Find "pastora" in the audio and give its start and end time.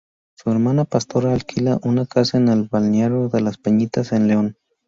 0.85-1.31